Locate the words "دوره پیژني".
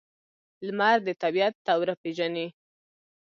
1.67-2.47